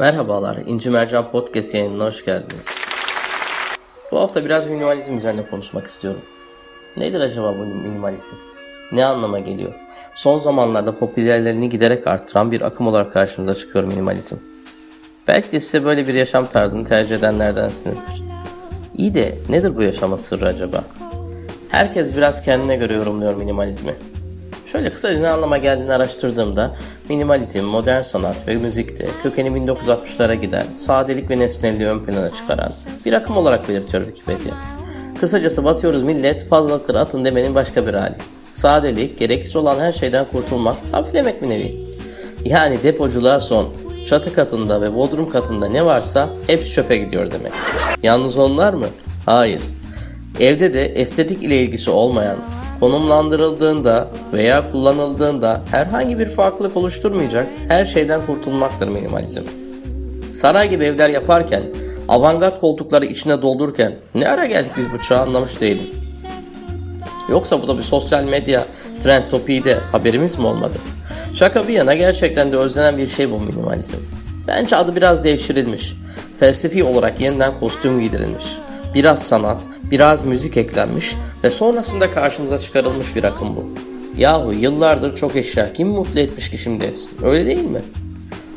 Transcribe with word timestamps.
Merhabalar, 0.00 0.56
İnci 0.66 0.90
Mercan 0.90 1.30
Podcast 1.30 1.74
yayınına 1.74 2.04
hoş 2.04 2.24
geldiniz. 2.24 2.78
Bu 4.12 4.18
hafta 4.18 4.44
biraz 4.44 4.68
minimalizm 4.68 5.18
üzerine 5.18 5.46
konuşmak 5.50 5.86
istiyorum. 5.86 6.20
Nedir 6.96 7.20
acaba 7.20 7.54
bu 7.58 7.64
minimalizm? 7.64 8.34
Ne 8.92 9.04
anlama 9.04 9.38
geliyor? 9.38 9.72
Son 10.14 10.36
zamanlarda 10.36 10.98
popülerlerini 10.98 11.70
giderek 11.70 12.06
arttıran 12.06 12.52
bir 12.52 12.60
akım 12.60 12.86
olarak 12.86 13.12
karşımıza 13.12 13.54
çıkıyor 13.54 13.84
minimalizm. 13.84 14.36
Belki 15.28 15.52
de 15.52 15.60
size 15.60 15.84
böyle 15.84 16.08
bir 16.08 16.14
yaşam 16.14 16.46
tarzını 16.46 16.84
tercih 16.84 17.16
edenlerdensinizdir. 17.16 18.22
İyi 18.96 19.14
de 19.14 19.38
nedir 19.48 19.76
bu 19.76 19.82
yaşama 19.82 20.18
sırrı 20.18 20.46
acaba? 20.46 20.84
Herkes 21.68 22.16
biraz 22.16 22.42
kendine 22.42 22.76
göre 22.76 22.94
yorumluyor 22.94 23.34
minimalizmi. 23.34 23.94
Şöyle 24.66 24.90
kısaca 24.90 25.20
ne 25.20 25.28
anlama 25.28 25.58
geldiğini 25.58 25.92
araştırdığımda 25.92 26.76
minimalizm, 27.10 27.64
modern 27.64 28.00
sanat 28.00 28.48
ve 28.48 28.56
müzikte 28.56 29.06
kökeni 29.22 29.48
1960'lara 29.48 30.34
giden, 30.34 30.66
sadelik 30.74 31.30
ve 31.30 31.38
nesnelliği 31.38 31.88
ön 31.88 31.98
plana 31.98 32.30
çıkaran 32.30 32.72
bir 33.06 33.12
akım 33.12 33.36
olarak 33.36 33.68
belirtiyor 33.68 34.04
Wikipedia. 34.04 34.54
Kısacası 35.20 35.64
batıyoruz 35.64 36.02
millet 36.02 36.48
fazlalıkları 36.48 36.98
atın 36.98 37.24
demenin 37.24 37.54
başka 37.54 37.86
bir 37.86 37.94
hali. 37.94 38.16
Sadelik, 38.52 39.18
gereksiz 39.18 39.56
olan 39.56 39.80
her 39.80 39.92
şeyden 39.92 40.26
kurtulmak, 40.32 40.76
hafiflemek 40.92 41.42
bir 41.42 41.48
nevi. 41.48 41.74
Yani 42.44 42.82
depoculuğa 42.82 43.40
son, 43.40 43.68
çatı 44.06 44.34
katında 44.34 44.82
ve 44.82 44.94
bodrum 44.94 45.30
katında 45.30 45.68
ne 45.68 45.86
varsa 45.86 46.28
hepsi 46.46 46.72
çöpe 46.72 46.96
gidiyor 46.96 47.30
demek. 47.30 47.52
Yalnız 48.02 48.38
onlar 48.38 48.74
mı? 48.74 48.86
Hayır. 49.26 49.62
Evde 50.40 50.74
de 50.74 50.86
estetik 50.86 51.42
ile 51.42 51.62
ilgisi 51.62 51.90
olmayan, 51.90 52.36
konumlandırıldığında 52.80 54.08
veya 54.32 54.72
kullanıldığında 54.72 55.60
herhangi 55.70 56.18
bir 56.18 56.26
farklılık 56.26 56.76
oluşturmayacak 56.76 57.46
her 57.68 57.84
şeyden 57.84 58.26
kurtulmaktır 58.26 58.88
minimalizm. 58.88 59.42
Saray 60.32 60.68
gibi 60.68 60.84
evler 60.84 61.08
yaparken, 61.08 61.62
avantgard 62.08 62.60
koltukları 62.60 63.06
içine 63.06 63.42
doldururken 63.42 63.94
ne 64.14 64.28
ara 64.28 64.46
geldik 64.46 64.72
biz 64.76 64.92
bu 64.92 65.00
çağa 65.00 65.20
anlamış 65.20 65.60
değilim. 65.60 65.86
Yoksa 67.30 67.62
bu 67.62 67.68
da 67.68 67.78
bir 67.78 67.82
sosyal 67.82 68.24
medya 68.24 68.64
trend 69.00 69.22
topiği 69.30 69.64
de 69.64 69.74
haberimiz 69.92 70.38
mi 70.38 70.46
olmadı? 70.46 70.74
Şaka 71.34 71.68
bir 71.68 71.72
yana 71.72 71.94
gerçekten 71.94 72.52
de 72.52 72.56
özlenen 72.56 72.98
bir 72.98 73.08
şey 73.08 73.30
bu 73.30 73.40
minimalizm. 73.40 73.98
Bence 74.46 74.76
adı 74.76 74.96
biraz 74.96 75.24
devşirilmiş. 75.24 75.94
Felsefi 76.38 76.84
olarak 76.84 77.20
yeniden 77.20 77.60
kostüm 77.60 78.00
giydirilmiş. 78.00 78.58
Biraz 78.94 79.22
sanat, 79.22 79.68
biraz 79.90 80.24
müzik 80.24 80.56
eklenmiş 80.56 81.16
ve 81.44 81.50
sonrasında 81.50 82.10
karşımıza 82.10 82.58
çıkarılmış 82.58 83.16
bir 83.16 83.24
akım 83.24 83.56
bu. 83.56 83.64
Yahu 84.16 84.52
yıllardır 84.52 85.16
çok 85.16 85.36
eşya 85.36 85.72
kim 85.72 85.88
mutlu 85.88 86.20
etmiş 86.20 86.50
ki 86.50 86.58
şimdi 86.58 86.84
etsin 86.84 87.12
öyle 87.24 87.46
değil 87.46 87.64
mi? 87.64 87.82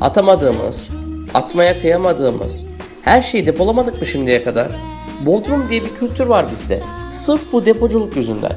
Atamadığımız, 0.00 0.90
atmaya 1.34 1.80
kıyamadığımız, 1.80 2.66
her 3.02 3.22
şeyi 3.22 3.46
depolamadık 3.46 4.00
mı 4.00 4.06
şimdiye 4.06 4.44
kadar? 4.44 4.68
Bodrum 5.26 5.68
diye 5.70 5.84
bir 5.84 5.94
kültür 5.94 6.26
var 6.26 6.46
bizde. 6.52 6.82
Sırf 7.10 7.52
bu 7.52 7.66
depoculuk 7.66 8.16
yüzünden. 8.16 8.56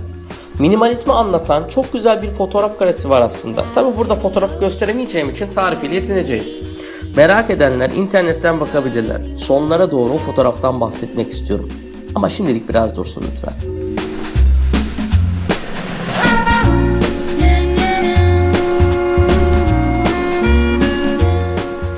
Minimalizmi 0.60 1.14
anlatan 1.14 1.68
çok 1.68 1.94
güzel 1.94 2.22
bir 2.22 2.32
fotoğraf 2.32 2.80
karesi 2.80 3.10
var 3.10 3.22
aslında. 3.22 3.66
Tabi 3.76 3.98
burada 3.98 4.16
fotoğrafı 4.16 4.60
gösteremeyeceğim 4.60 5.30
için 5.30 5.48
tarifiyle 5.48 5.96
yetineceğiz. 5.96 6.60
Merak 7.18 7.50
edenler 7.50 7.90
internetten 7.90 8.60
bakabilirler. 8.60 9.22
Sonlara 9.38 9.92
doğru 9.92 10.14
o 10.14 10.18
fotoğraftan 10.18 10.82
bahsetmek 10.82 11.32
istiyorum. 11.32 11.70
Ama 12.16 12.30
şimdilik 12.30 12.70
biraz 12.70 12.96
dursun 12.96 13.24
lütfen. 13.32 13.54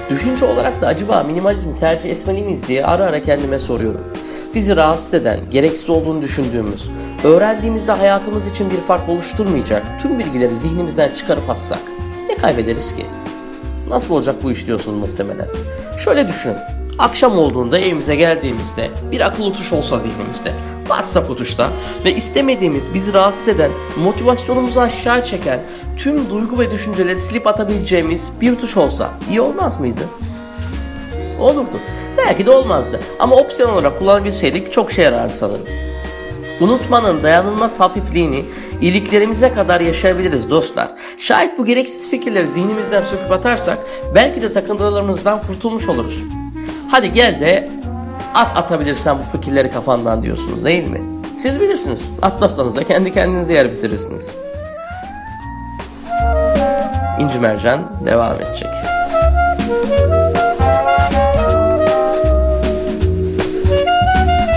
Düşünce 0.09 0.46
olarak 0.46 0.81
da 0.81 0.88
acaba 0.88 1.24
minimalizmi 1.24 1.75
tercih 1.75 2.09
etmeli 2.09 2.44
miyiz 2.44 2.68
diye 2.68 2.85
ara 2.85 3.03
ara 3.03 3.22
kendime 3.22 3.59
soruyorum. 3.59 4.02
Bizi 4.56 4.75
rahatsız 4.75 5.13
eden, 5.13 5.40
gereksiz 5.52 5.90
olduğunu 5.90 6.22
düşündüğümüz, 6.22 6.90
öğrendiğimizde 7.24 7.91
hayatımız 7.91 8.47
için 8.47 8.69
bir 8.69 8.78
fark 8.78 9.09
oluşturmayacak 9.09 10.00
tüm 10.02 10.19
bilgileri 10.19 10.56
zihnimizden 10.56 11.13
çıkarıp 11.13 11.50
atsak 11.50 11.81
ne 12.29 12.35
kaybederiz 12.35 12.96
ki? 12.96 13.06
Nasıl 13.89 14.13
olacak 14.13 14.35
bu 14.44 14.51
iş 14.51 14.67
diyorsun 14.67 14.95
muhtemelen. 14.95 15.47
Şöyle 16.03 16.27
düşün. 16.27 16.53
Akşam 17.00 17.38
olduğunda 17.38 17.79
evimize 17.79 18.16
geldiğimizde 18.16 18.89
bir 19.11 19.22
akıllı 19.22 19.53
tuş 19.53 19.73
olsa 19.73 20.00
zihnimizde. 20.00 20.51
WhatsApp 20.79 21.29
o 21.29 21.35
tuşta 21.35 21.69
ve 22.05 22.16
istemediğimiz, 22.16 22.94
bizi 22.94 23.13
rahatsız 23.13 23.47
eden, 23.47 23.72
motivasyonumuzu 24.03 24.79
aşağı 24.79 25.25
çeken 25.25 25.59
tüm 25.97 26.29
duygu 26.29 26.59
ve 26.59 26.72
düşünceleri 26.72 27.19
silip 27.19 27.47
atabileceğimiz 27.47 28.31
bir 28.41 28.55
tuş 28.55 28.78
olsa 28.78 29.09
iyi 29.29 29.41
olmaz 29.41 29.79
mıydı? 29.79 30.01
Olurdu. 31.39 31.79
Belki 32.17 32.45
de 32.45 32.51
olmazdı. 32.51 32.99
Ama 33.19 33.35
opsiyon 33.35 33.69
olarak 33.69 33.99
kullanabilseydik 33.99 34.73
çok 34.73 34.91
şey 34.91 35.05
yarardı 35.05 35.33
sanırım. 35.33 35.66
Unutmanın 36.61 37.23
dayanılmaz 37.23 37.79
hafifliğini 37.79 38.45
iliklerimize 38.81 39.53
kadar 39.53 39.81
yaşayabiliriz 39.81 40.50
dostlar. 40.50 40.91
Şayet 41.17 41.57
bu 41.57 41.66
gereksiz 41.66 42.09
fikirleri 42.09 42.47
zihnimizden 42.47 43.01
söküp 43.01 43.31
atarsak 43.31 43.78
belki 44.16 44.41
de 44.41 44.53
takıntılarımızdan 44.53 45.41
kurtulmuş 45.41 45.90
oluruz. 45.90 46.23
Hadi 46.91 47.13
gel 47.13 47.40
de 47.40 47.69
at 48.34 48.57
atabilirsen 48.57 49.17
bu 49.19 49.23
fikirleri 49.38 49.69
kafandan 49.72 50.23
diyorsunuz 50.23 50.66
değil 50.66 50.88
mi? 50.88 51.01
Siz 51.34 51.59
bilirsiniz. 51.59 52.13
Atmasanız 52.22 52.75
da 52.75 52.84
kendi 52.84 53.12
kendinize 53.12 53.53
yer 53.53 53.72
bitirirsiniz. 53.72 54.38
İnci 57.19 57.40
Mercan 57.40 57.91
devam 58.06 58.35
edecek. 58.35 58.69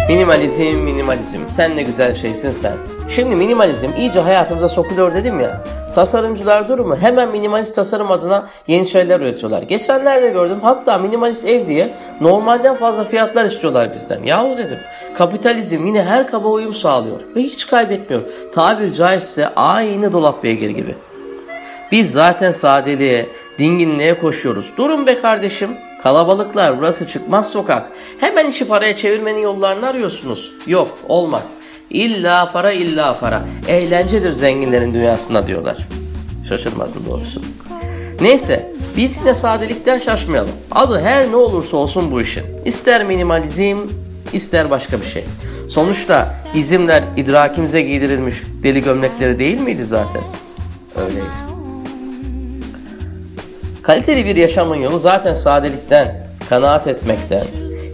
Minimalizm, 0.09 0.79
minimalizm. 0.79 1.41
Sen 1.49 1.77
ne 1.77 1.83
güzel 1.83 2.15
şeysin 2.15 2.51
sen. 2.51 2.77
Şimdi 3.17 3.37
minimalizm 3.37 3.91
iyice 3.99 4.21
hayatımıza 4.21 4.69
sokuluyor 4.69 5.15
dedim 5.15 5.41
ya. 5.41 5.65
Tasarımcılar 5.95 6.69
durumu 6.69 6.97
hemen 6.97 7.29
minimalist 7.29 7.77
tasarım 7.77 8.11
adına 8.11 8.49
yeni 8.67 8.87
şeyler 8.87 9.21
üretiyorlar. 9.21 9.63
Geçenlerde 9.63 10.29
gördüm 10.29 10.59
hatta 10.63 10.99
minimalist 10.99 11.49
ev 11.49 11.67
diye 11.67 11.95
normalden 12.21 12.77
fazla 12.77 13.05
fiyatlar 13.05 13.45
istiyorlar 13.45 13.95
bizden. 13.95 14.23
Yahu 14.25 14.59
dedim 14.59 14.79
kapitalizm 15.15 15.87
yine 15.87 16.03
her 16.03 16.27
kaba 16.27 16.49
uyum 16.49 16.75
sağlıyor 16.75 17.21
ve 17.37 17.41
hiç 17.41 17.67
kaybetmiyor. 17.67 18.23
Tabir 18.53 18.93
caizse 18.93 19.49
aynı 19.49 20.13
dolap 20.13 20.45
beygiri 20.45 20.75
gibi. 20.75 20.95
Biz 21.93 22.13
zaten 22.13 22.53
sadeliğe, 22.53 23.27
dinginliğe 23.59 24.19
koşuyoruz. 24.19 24.73
Durun 24.77 25.07
be 25.07 25.21
kardeşim. 25.21 25.71
Kalabalıklar 26.03 26.79
burası 26.79 27.07
çıkmaz 27.07 27.51
sokak. 27.51 27.93
Hemen 28.21 28.47
işi 28.47 28.69
paraya 28.69 28.97
çevirmenin 28.97 29.41
yollarını 29.41 29.87
arıyorsunuz. 29.87 30.53
Yok 30.67 30.99
olmaz. 31.09 31.59
İlla 31.91 32.51
para 32.53 32.73
illa 32.73 33.19
para. 33.21 33.45
Eğlencedir 33.69 34.31
zenginlerin 34.31 34.95
dünyasında 34.95 35.47
diyorlar. 35.47 35.89
Şaşırmadım 36.49 37.11
doğrusu. 37.11 37.43
Neyse 38.21 38.73
biz 38.97 39.21
yine 39.21 39.35
sadelikten 39.35 39.99
şaşmayalım. 39.99 40.53
Adı 40.71 41.01
her 41.01 41.31
ne 41.31 41.37
olursa 41.37 41.77
olsun 41.77 42.13
bu 42.13 42.21
işin. 42.21 42.45
İster 42.65 43.05
minimalizm 43.05 43.79
ister 44.33 44.71
başka 44.71 45.01
bir 45.01 45.07
şey. 45.07 45.25
Sonuçta 45.69 46.29
izimler 46.55 47.03
idrakimize 47.17 47.83
giydirilmiş 47.83 48.37
deli 48.63 48.81
gömlekleri 48.81 49.39
değil 49.39 49.61
miydi 49.61 49.85
zaten? 49.85 50.23
Öyleydi. 50.97 51.52
Kaliteli 53.83 54.27
bir 54.27 54.37
yaşamın 54.37 54.77
yolu 54.77 54.99
zaten 54.99 55.35
sadelikten, 55.35 56.27
kanaat 56.49 56.87
etmekten, 56.87 57.45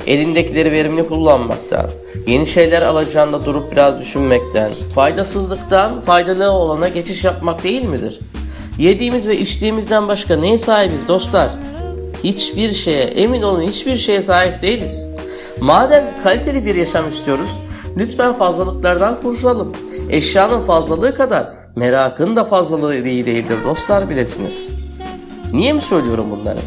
elindekileri 0.07 0.73
verimli 0.73 1.09
kullanmaktan, 1.09 1.87
yeni 2.27 2.47
şeyler 2.47 2.83
alacağında 2.83 3.45
durup 3.45 3.73
biraz 3.73 4.01
düşünmekten, 4.01 4.71
faydasızlıktan 4.95 6.01
faydalı 6.01 6.51
olana 6.51 6.89
geçiş 6.89 7.25
yapmak 7.25 7.65
değil 7.65 7.85
midir? 7.85 8.21
Yediğimiz 8.79 9.29
ve 9.29 9.39
içtiğimizden 9.39 10.09
başka 10.09 10.37
neye 10.37 10.59
sahibiz 10.59 11.09
dostlar? 11.09 11.51
Hiçbir 12.25 12.73
şeye, 12.73 13.05
emin 13.05 13.43
olun 13.43 13.63
hiçbir 13.63 13.97
şeye 13.97 14.23
sahip 14.23 14.63
değiliz. 14.63 15.11
Madem 15.61 16.05
kaliteli 16.23 16.65
bir 16.65 16.75
yaşam 16.75 17.09
istiyoruz, 17.09 17.51
lütfen 17.97 18.33
fazlalıklardan 18.33 19.23
kurtulalım. 19.23 19.73
Eşyanın 20.11 20.61
fazlalığı 20.61 21.15
kadar 21.15 21.55
merakın 21.77 22.37
da 22.37 22.45
fazlalığı 22.45 22.97
iyi 22.97 23.27
değildir 23.27 23.59
dostlar 23.65 24.11
bilesiniz. 24.11 24.69
Niye 25.53 25.73
mi 25.73 25.81
söylüyorum 25.81 26.27
bunları? 26.31 26.59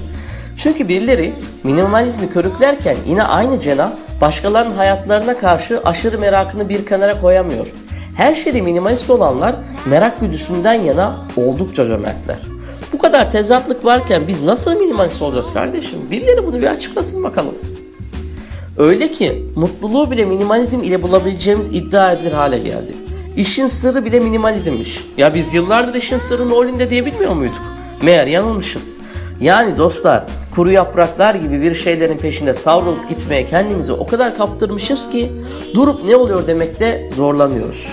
Çünkü 0.57 0.88
birileri 0.88 1.33
minimalizmi 1.63 2.30
körüklerken 2.30 2.98
yine 3.06 3.24
aynı 3.24 3.60
cenah 3.60 3.92
başkalarının 4.22 4.75
hayatlarına 4.75 5.38
karşı 5.38 5.81
aşırı 5.86 6.19
merakını 6.19 6.69
bir 6.69 6.86
kenara 6.86 7.22
koyamıyor. 7.22 7.74
Her 8.16 8.36
şeyde 8.36 8.62
minimalist 8.62 9.10
olanlar 9.10 9.56
merak 9.86 10.19
güdüsünden 10.19 10.74
yana 10.74 11.28
oldukça 11.38 11.86
cömertler. 11.86 12.38
Bu 12.94 12.98
kadar 12.98 13.31
tezatlık 13.31 13.86
varken 13.86 14.28
biz 14.28 14.42
nasıl 14.42 14.78
minimalist 14.80 15.22
olacağız 15.22 15.54
kardeşim? 15.54 16.00
Birileri 16.12 16.48
bunu 16.48 16.62
bir 16.62 16.68
açıklasın 16.68 17.24
bakalım. 17.24 17.56
Öyle 18.77 19.12
ki 19.12 19.45
mutluluğu 19.56 20.12
bile 20.12 20.25
minimalizm 20.25 20.84
ile 20.84 21.04
bulabileceğimiz 21.04 21.69
iddia 21.69 22.12
edilir 22.12 22.31
hale 22.31 22.60
geldi. 22.60 22.94
İşin 23.38 23.68
sırrı 23.68 24.06
bile 24.06 24.19
minimalizmmiş. 24.19 25.06
Ya 25.18 25.34
biz 25.34 25.54
yıllardır 25.54 25.94
işin 25.94 26.18
sırrı 26.18 26.50
Nolin'de 26.50 26.89
diye 26.89 27.06
bilmiyor 27.06 27.34
muyduk? 27.34 27.71
Meğer 28.01 28.27
yanılmışız. 28.27 28.95
Yani 29.42 29.77
dostlar 29.77 30.24
kuru 30.56 30.71
yapraklar 30.71 31.36
gibi 31.36 31.62
bir 31.62 31.75
şeylerin 31.75 32.18
peşinde 32.18 32.53
savrulup 32.53 33.09
gitmeye 33.09 33.45
kendimizi 33.45 33.94
o 33.94 34.07
kadar 34.07 34.38
kaptırmışız 34.38 35.09
ki 35.09 35.31
durup 35.74 36.03
ne 36.03 36.15
oluyor 36.15 36.48
demekte 36.48 37.09
zorlanıyoruz. 37.15 37.88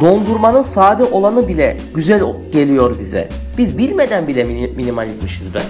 Dondurmanın 0.00 0.62
sade 0.62 1.04
olanı 1.04 1.48
bile 1.48 1.76
güzel 1.94 2.22
geliyor 2.52 2.98
bize. 2.98 3.28
Biz 3.58 3.78
bilmeden 3.78 4.28
bile 4.28 4.44
minimalizmişiz 4.76 5.54
be. 5.54 5.60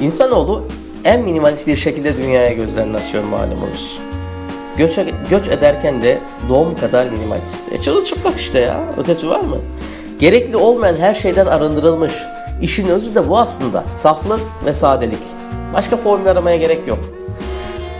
İnsanoğlu 0.00 0.64
en 1.04 1.20
minimalist 1.20 1.66
bir 1.66 1.76
şekilde 1.76 2.16
dünyaya 2.16 2.52
gözlerini 2.52 2.96
açıyor 2.96 3.24
malumunuz. 3.24 3.98
Göç, 4.76 4.98
göç 5.30 5.48
ederken 5.48 6.02
de 6.02 6.18
doğum 6.48 6.78
kadar 6.78 7.06
minimalist. 7.06 7.72
E 7.72 7.82
çırılçıplak 7.82 8.36
işte 8.36 8.58
ya. 8.58 8.80
Ötesi 8.98 9.28
var 9.28 9.40
mı? 9.40 9.56
Gerekli 10.18 10.56
olmayan 10.56 10.96
her 10.96 11.14
şeyden 11.14 11.46
arındırılmış. 11.46 12.12
İşin 12.62 12.88
özü 12.88 13.14
de 13.14 13.28
bu 13.28 13.38
aslında. 13.38 13.84
Saflık 13.92 14.40
ve 14.64 14.72
sadelik. 14.72 15.22
Başka 15.74 15.96
formül 15.96 16.28
aramaya 16.28 16.56
gerek 16.56 16.88
yok. 16.88 16.98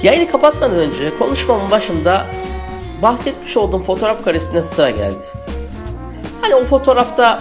Yayını 0.02 0.30
kapatmadan 0.30 0.76
önce 0.76 1.18
konuşmamın 1.18 1.70
başında 1.70 2.26
bahsetmiş 3.02 3.56
olduğum 3.56 3.82
fotoğraf 3.82 4.24
karesine 4.24 4.62
sıra 4.62 4.90
geldi. 4.90 5.24
Hani 6.40 6.54
o 6.54 6.64
fotoğrafta 6.64 7.40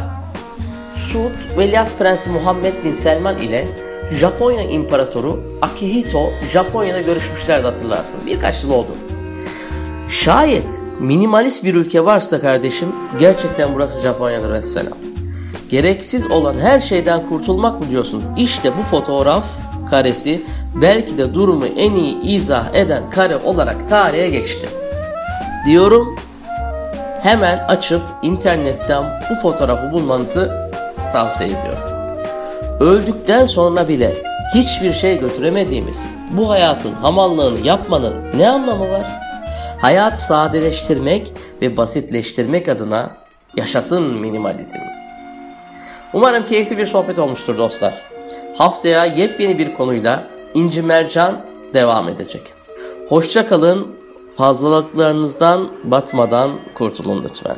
Suud 0.96 1.58
Veliaht 1.58 2.00
Prensi 2.00 2.30
Muhammed 2.30 2.74
Bin 2.86 2.94
Selman 2.94 3.38
ile 3.38 3.68
Japonya 4.14 4.64
İmparatoru 4.64 5.40
Akihito 5.62 6.30
Japonya'da 6.52 7.02
görüşmüşlerdi 7.02 7.68
hatırlarsın. 7.68 8.20
Birkaç 8.26 8.64
yıl 8.64 8.72
oldu. 8.72 8.92
Şayet 10.10 10.70
minimalist 11.00 11.64
bir 11.64 11.76
ülke 11.76 12.06
varsa 12.06 12.40
kardeşim 12.40 12.90
gerçekten 13.20 13.76
burası 13.76 14.02
Japonya'dır 14.02 14.52
vesselam. 14.52 14.98
Gereksiz 15.70 16.32
olan 16.32 16.58
her 16.60 16.80
şeyden 16.80 17.30
kurtulmak 17.30 17.80
mı 17.80 17.90
diyorsun? 17.90 18.24
İşte 18.38 18.78
bu 18.78 18.84
fotoğraf 18.84 19.46
karesi 19.90 20.42
belki 20.82 21.18
de 21.18 21.34
durumu 21.34 21.66
en 21.66 21.96
iyi 21.96 22.22
izah 22.22 22.74
eden 22.74 23.10
kare 23.10 23.38
olarak 23.38 23.90
tarihe 23.90 24.30
geçti. 24.30 24.70
Diyorum 25.66 26.16
hemen 27.22 27.58
açıp 27.68 28.02
internetten 28.22 29.04
bu 29.30 29.36
fotoğrafı 29.36 29.92
bulmanızı 29.92 30.70
tavsiye 31.14 31.50
ediyorum. 31.50 31.99
Öldükten 32.80 33.46
sonra 33.46 33.88
bile 33.88 34.16
hiçbir 34.56 34.94
şey 34.94 35.20
götüremediğimiz 35.20 36.08
bu 36.32 36.50
hayatın 36.50 36.94
hamallığını 36.94 37.68
yapmanın 37.68 38.16
ne 38.38 38.50
anlamı 38.50 38.92
var? 38.92 39.08
Hayat 39.82 40.20
sadeleştirmek 40.20 41.34
ve 41.62 41.78
basitleştirmek 41.78 42.70
adına 42.70 43.12
yaşasın 43.56 44.04
minimalizm. 44.04 44.80
Umarım 46.14 46.46
keyifli 46.46 46.78
bir 46.78 46.86
sohbet 46.86 47.20
olmuştur 47.20 47.58
dostlar. 47.58 48.02
Haftaya 48.58 49.06
yepyeni 49.06 49.58
bir 49.58 49.74
konuyla 49.74 50.28
İnci 50.54 50.82
Mercan 50.82 51.42
devam 51.74 52.08
edecek. 52.08 52.54
Hoşça 53.10 53.46
kalın, 53.46 53.88
fazlalıklarınızdan 54.38 55.70
batmadan 55.84 56.52
kurtulun 56.74 57.24
lütfen. 57.24 57.56